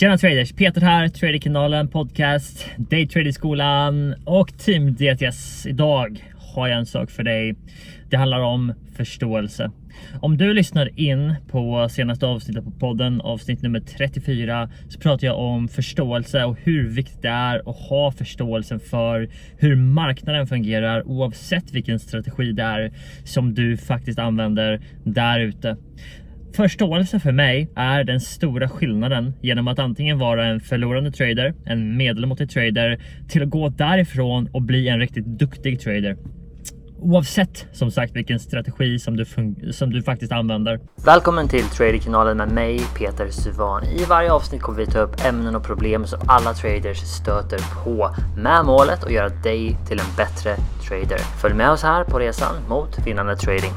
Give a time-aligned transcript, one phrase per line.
[0.00, 0.52] Tjena traders!
[0.52, 5.66] Peter här, Traderkanalen, podcast, Daytraderskolan och Team DTS.
[5.66, 7.54] Idag har jag en sak för dig.
[8.10, 9.70] Det handlar om förståelse.
[10.20, 15.38] Om du lyssnar in på senaste avsnittet på podden, avsnitt nummer 34, så pratar jag
[15.38, 21.72] om förståelse och hur viktigt det är att ha förståelsen för hur marknaden fungerar oavsett
[21.72, 22.92] vilken strategi det är
[23.24, 25.76] som du faktiskt använder där ute.
[26.56, 31.96] Förståelse för mig är den stora skillnaden genom att antingen vara en förlorande trader, en
[31.96, 36.16] medelmåttig trader, till att gå därifrån och bli en riktigt duktig trader.
[37.02, 39.24] Oavsett som sagt vilken strategi som du,
[39.72, 40.80] som du faktiskt använder.
[41.04, 43.84] Välkommen till Traderkanalen med mig Peter Suvan.
[43.84, 48.14] I varje avsnitt kommer vi ta upp ämnen och problem som alla traders stöter på
[48.36, 50.56] med målet att göra dig till en bättre
[50.88, 51.18] trader.
[51.42, 53.72] Följ med oss här på resan mot vinnande trading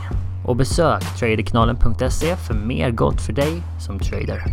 [0.46, 4.44] och besök traderkanalen.se för mer gott för dig som trader.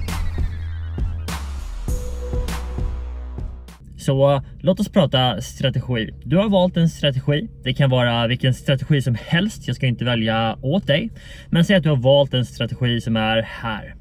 [4.00, 6.15] Så låt oss prata strategi.
[6.24, 7.48] Du har valt en strategi.
[7.62, 9.66] Det kan vara vilken strategi som helst.
[9.66, 11.10] Jag ska inte välja åt dig.
[11.48, 13.95] Men säg att du har valt en strategi som är här.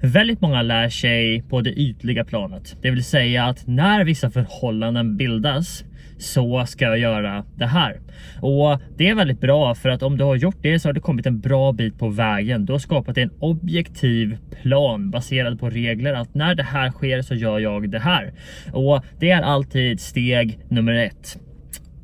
[0.00, 2.76] Väldigt många lär sig på det ytliga planet.
[2.82, 5.84] Det vill säga att när vissa förhållanden bildas
[6.18, 8.00] så ska jag göra det här.
[8.40, 11.00] Och det är väldigt bra för att om du har gjort det så har du
[11.00, 12.64] kommit en bra bit på vägen.
[12.66, 17.34] Du har skapat en objektiv plan baserad på regler att när det här sker så
[17.34, 18.32] gör jag det här.
[18.72, 21.38] Och det är alltid steg nummer ett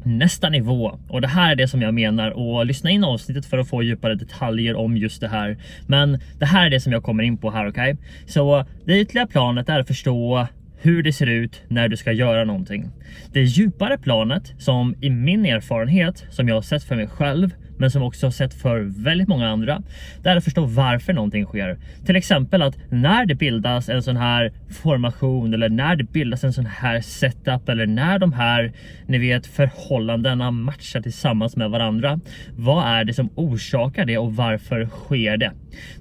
[0.05, 0.99] nästa nivå.
[1.09, 3.83] Och det här är det som jag menar och lyssna in avsnittet för att få
[3.83, 5.57] djupare detaljer om just det här.
[5.87, 7.93] Men det här är det som jag kommer in på här, okej?
[7.93, 8.05] Okay?
[8.27, 10.47] Så det ytliga planet är att förstå
[10.85, 12.91] hur det ser ut när du ska göra någonting.
[13.33, 17.91] Det djupare planet som i min erfarenhet som jag har sett för mig själv men
[17.91, 19.83] som också har sett för väldigt många andra.
[20.23, 21.79] Det är att förstå varför någonting sker.
[22.07, 26.53] Till exempel att när det bildas en sån här formation eller när det bildas en
[26.53, 28.73] sån här setup eller när de här,
[29.07, 32.21] ni vet, förhållandena matchar tillsammans med varandra.
[32.57, 35.53] Vad är det som orsakar det och varför sker det?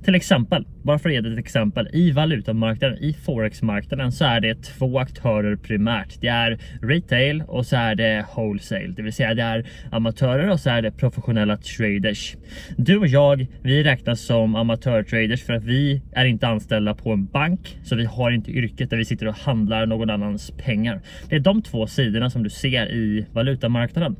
[0.03, 4.67] Till exempel, bara för att ge ett exempel, i valutamarknaden, i forexmarknaden så är det
[4.77, 6.21] två aktörer primärt.
[6.21, 10.59] Det är retail och så är det wholesale, det vill säga det är amatörer och
[10.59, 12.35] så är det professionella traders.
[12.77, 17.25] Du och jag, vi räknas som amatörtraders för att vi är inte anställda på en
[17.25, 21.01] bank, så vi har inte yrket där vi sitter och handlar någon annans pengar.
[21.29, 24.15] Det är de två sidorna som du ser i valutamarknaden.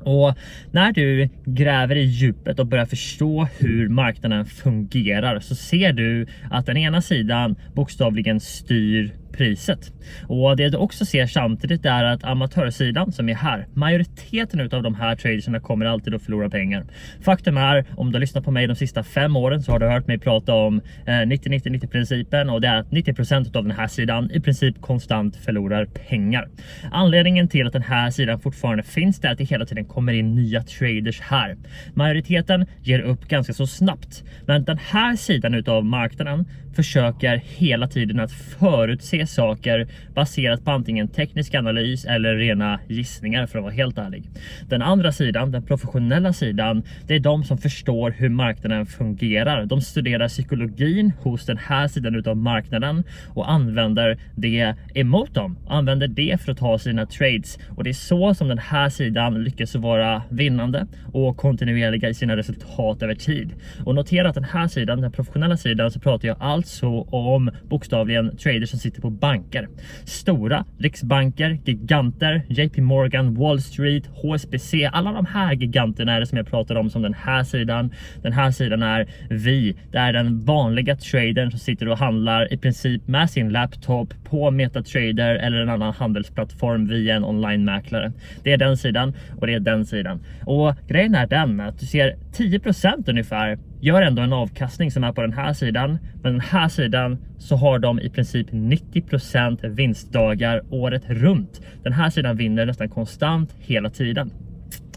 [0.00, 0.34] Och
[0.72, 6.66] när du gräver i djupet och börjar förstå hur marknaden fungerar så ser du att
[6.66, 9.92] den ena sidan bokstavligen styr priset.
[10.26, 14.94] Och det du också ser samtidigt är att amatörsidan som är här, majoriteten av de
[14.94, 16.84] här traderna kommer alltid att förlora pengar.
[17.20, 19.86] Faktum är, om du har lyssnat på mig de sista fem åren så har du
[19.86, 23.86] hört mig prata om eh, 90-90-90 principen och det är att 90% av den här
[23.86, 26.48] sidan i princip konstant förlorar pengar.
[26.92, 30.34] Anledningen till att den här sidan fortfarande finns är att det hela tiden kommer in
[30.34, 31.56] nya traders här.
[31.94, 38.20] Majoriteten ger upp ganska så snabbt, men den här sidan av marknaden försöker hela tiden
[38.20, 43.98] att förutse saker baserat på antingen teknisk analys eller rena gissningar för att vara helt
[43.98, 44.30] ärlig.
[44.68, 49.64] Den andra sidan, den professionella sidan, det är de som förstår hur marknaden fungerar.
[49.64, 55.58] De studerar psykologin hos den här sidan utav marknaden och använder det emot dem.
[55.68, 59.44] Använder det för att ta sina trades och det är så som den här sidan
[59.44, 63.52] lyckas vara vinnande och kontinuerliga i sina resultat över tid.
[63.84, 68.36] Och notera att den här sidan, den professionella sidan, så pratar jag alltså om bokstavligen
[68.36, 69.68] traders som sitter på banker.
[70.04, 74.74] Stora riksbanker, giganter, JP Morgan, Wall Street, HSBC.
[74.92, 77.90] Alla de här giganterna är det som jag pratar om som den här sidan.
[78.22, 79.76] Den här sidan är vi.
[79.92, 84.50] Det är den vanliga tradern som sitter och handlar i princip med sin laptop på
[84.50, 88.12] MetaTrader eller en annan handelsplattform via en online-mäklare.
[88.42, 90.20] Det är den sidan och det är den sidan.
[90.46, 95.12] Och grejen är den att du ser 10% ungefär gör ändå en avkastning som är
[95.12, 95.98] på den här sidan.
[96.22, 101.60] Men den här sidan så har de i princip 90% vinstdagar året runt.
[101.82, 104.30] Den här sidan vinner nästan konstant hela tiden.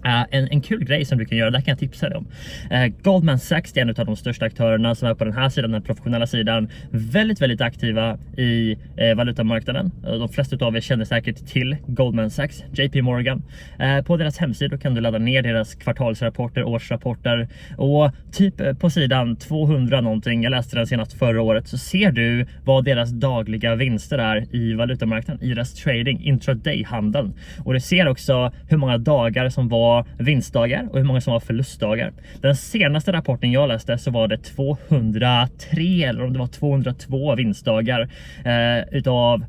[0.05, 2.27] Uh, en, en kul grej som du kan göra, det kan jag tipsa dig om.
[2.71, 5.71] Uh, Goldman Sachs är en av de största aktörerna som är på den här sidan,
[5.71, 6.69] den professionella sidan.
[6.91, 9.91] Väldigt, väldigt aktiva i uh, valutamarknaden.
[10.03, 13.43] de flesta av er känner säkert till Goldman Sachs, JP Morgan.
[14.05, 20.01] på deras hemsida kan du ladda ner deras kvartalsrapporter, årsrapporter och typ på sidan 200
[20.01, 24.55] någonting, jag läste den senast förra året, så ser du vad deras dagliga vinster är
[24.55, 27.33] i valutamarknaden, i deras trading, intraday-handeln.
[27.65, 31.33] Och du ser också hur många dagar som var var vinstdagar och hur många som
[31.33, 32.13] var förlustdagar.
[32.41, 38.09] Den senaste rapporten jag läste så var det 203 eller om det var 202 vinstdagar
[38.45, 39.45] eh, utav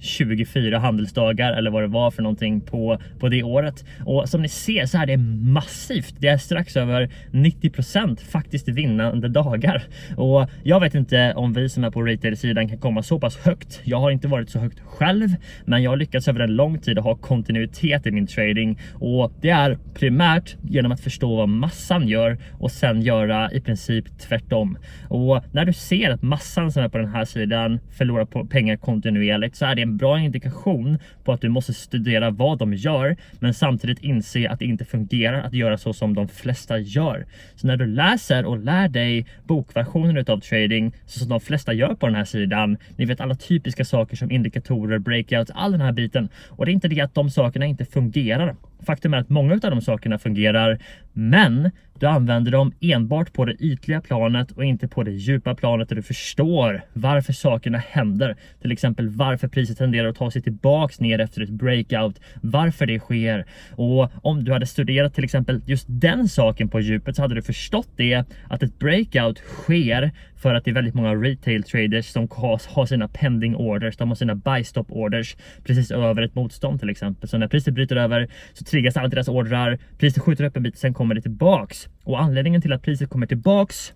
[0.00, 3.84] 24 handelsdagar eller vad det var för någonting på, på det året.
[4.04, 5.16] Och som ni ser så är det
[5.52, 6.14] massivt.
[6.18, 9.82] Det är strax över 90% faktiskt vinnande dagar.
[10.16, 13.80] Och jag vet inte om vi som är på retail-sidan kan komma så pass högt.
[13.84, 15.28] Jag har inte varit så högt själv,
[15.64, 19.32] men jag har lyckats över en lång tid att ha kontinuitet i min trading och
[19.40, 24.78] det är primärt genom att förstå vad massan gör och sen göra i princip tvärtom.
[25.08, 28.76] Och när du ser att massan som är på den här sidan förlorar på pengar
[28.76, 33.16] kontinuerligt så är det en bra indikation på att du måste studera vad de gör,
[33.40, 37.26] men samtidigt inse att det inte fungerar att göra så som de flesta gör.
[37.54, 41.94] Så när du läser och lär dig bokversionen av trading så som de flesta gör
[41.94, 45.92] på den här sidan, ni vet alla typiska saker som indikatorer, breakouts, all den här
[45.92, 46.28] biten.
[46.48, 48.56] Och det är inte det att de sakerna inte fungerar.
[48.86, 50.78] Faktum är att många av de sakerna fungerar,
[51.12, 55.88] men du använder dem enbart på det ytliga planet och inte på det djupa planet
[55.88, 58.36] där du förstår varför sakerna händer.
[58.62, 62.98] Till exempel varför priset tenderar att ta sig tillbaks ner efter ett breakout, varför det
[62.98, 63.46] sker.
[63.70, 67.42] Och om du hade studerat till exempel just den saken på djupet så hade du
[67.42, 72.28] förstått det att ett breakout sker för att det är väldigt många retail traders som
[72.30, 76.90] har sina pending orders, de har sina buy stop orders precis över ett motstånd till
[76.90, 77.28] exempel.
[77.28, 80.78] Så när priset bryter över så triggas alla deras ordrar, priset skjuter upp en bit,
[80.78, 81.85] sen kommer det tillbaks.
[82.04, 83.92] Och anledningen till att priset kommer tillbaks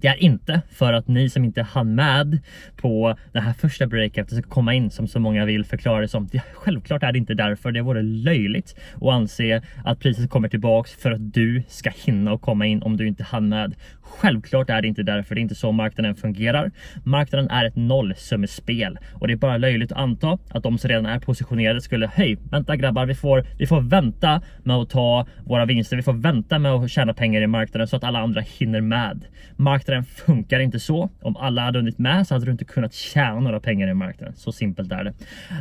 [0.00, 2.38] det är inte för att ni som inte hann med
[2.76, 6.26] på det här första breakupet ska komma in som så många vill förklara det som.
[6.26, 7.72] Det, självklart är det inte därför.
[7.72, 12.40] Det vore löjligt att anse att priset kommer tillbaks för att du ska hinna och
[12.40, 13.74] komma in om du inte hann med.
[14.00, 15.34] Självklart är det inte därför.
[15.34, 16.70] Det är inte så marknaden fungerar.
[17.04, 21.06] Marknaden är ett nollsummespel och det är bara löjligt att anta att de som redan
[21.06, 25.64] är positionerade skulle hej, vänta grabbar, vi får, vi får vänta med att ta våra
[25.64, 25.96] vinster.
[25.96, 29.24] Vi får vänta med att tjäna pengar i marknaden så att alla andra hinner med.
[29.56, 31.10] Marknaden funkar inte så.
[31.20, 34.36] Om alla hade hunnit med så hade du inte kunnat tjäna några pengar i marknaden.
[34.36, 35.14] Så simpelt är det.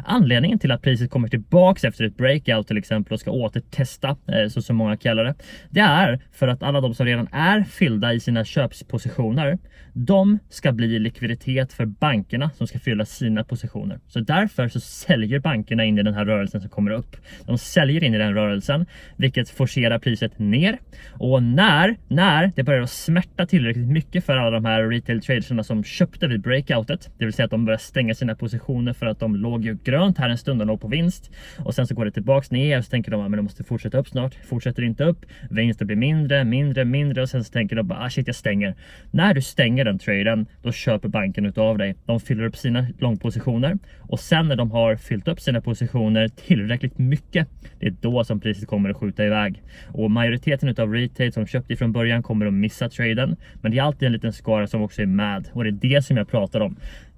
[0.05, 4.49] Anledningen till att priset kommer tillbaks efter ett breakout till exempel och ska återtesta, eh,
[4.49, 5.35] så som många kallar det.
[5.69, 9.57] Det är för att alla de som redan är fyllda i sina köpspositioner,
[9.93, 13.99] de ska bli likviditet för bankerna som ska fylla sina positioner.
[14.07, 17.15] Så därför så säljer bankerna in i den här rörelsen som kommer upp.
[17.45, 18.85] De säljer in i den rörelsen,
[19.17, 20.77] vilket forcerar priset ner.
[21.11, 25.83] Och när, när det börjar smärta tillräckligt mycket för alla de här retail traderserna som
[25.83, 29.35] köpte vid breakoutet, det vill säga att de börjar stänga sina positioner för att de
[29.35, 32.11] låg ju grönt här en stund och låg på vinst och sen så går det
[32.11, 34.35] tillbaks ner och så tänker de ah, att de måste fortsätta upp snart.
[34.35, 38.09] Fortsätter inte upp, vinsten blir mindre, mindre, mindre och sen så tänker de bara ah,
[38.09, 38.75] shit jag stänger.
[39.11, 41.95] När du stänger den traden, då köper banken utav dig.
[42.05, 46.97] De fyller upp sina långpositioner och sen när de har fyllt upp sina positioner tillräckligt
[46.97, 47.47] mycket,
[47.79, 49.63] det är då som priset kommer att skjuta iväg.
[49.87, 53.83] Och majoriteten utav retail som köpte från början kommer att missa traden, men det är
[53.83, 56.27] alltid alltid en liten skara som också är med och det är det som jag
[56.27, 56.75] pratar om.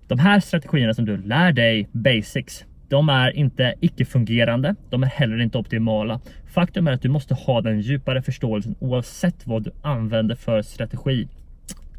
[0.07, 5.41] De här strategierna som du lär dig basics, de är inte icke-fungerande, de är heller
[5.41, 6.19] inte optimala.
[6.53, 11.27] Faktum är att du måste ha den djupare förståelsen oavsett vad du använder för strategi.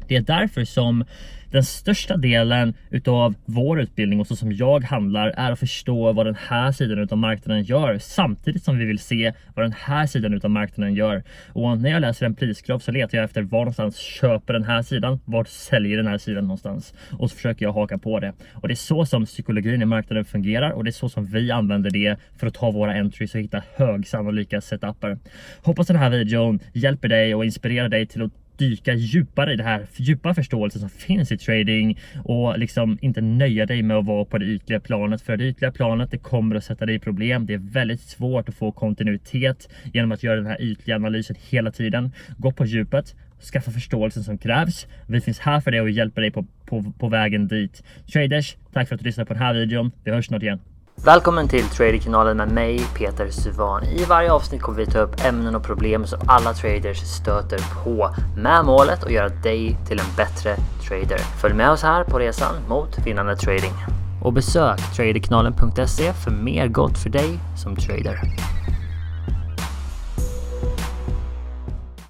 [0.09, 1.05] Det är därför som
[1.51, 6.25] den största delen utav vår utbildning och så som jag handlar är att förstå vad
[6.25, 10.33] den här sidan utav marknaden gör samtidigt som vi vill se vad den här sidan
[10.33, 11.23] utav marknaden gör.
[11.53, 14.81] Och när jag läser en prisgraf så letar jag efter var någonstans köper den här
[14.81, 18.33] sidan, vart säljer den här sidan någonstans och så försöker jag haka på det.
[18.53, 21.51] Och det är så som psykologin i marknaden fungerar och det är så som vi
[21.51, 25.17] använder det för att ta våra entries och hitta högsannolika setuper.
[25.61, 29.63] Hoppas den här videon hjälper dig och inspirerar dig till att dyka djupare i det
[29.63, 34.25] här djupa förståelsen som finns i trading och liksom inte nöja dig med att vara
[34.25, 35.21] på det ytliga planet.
[35.21, 37.45] För det ytliga planet, det kommer att sätta dig i problem.
[37.45, 41.71] Det är väldigt svårt att få kontinuitet genom att göra den här ytliga analysen hela
[41.71, 42.11] tiden.
[42.37, 43.15] Gå på djupet,
[43.53, 44.87] skaffa förståelsen som krävs.
[45.07, 47.83] Vi finns här för dig och hjälper dig på, på, på vägen dit.
[48.13, 49.91] Traders, tack för att du lyssnade på den här videon.
[50.03, 50.59] Vi hörs snart igen.
[51.03, 53.83] Välkommen till Traderkanalen med mig Peter Suvan.
[53.83, 58.15] I varje avsnitt kommer vi ta upp ämnen och problem som alla traders stöter på
[58.37, 60.55] med målet att göra dig till en bättre
[60.87, 61.17] trader.
[61.41, 63.73] Följ med oss här på resan mot vinnande trading.
[64.21, 68.21] Och besök traderkanalen.se för mer gott för dig som trader.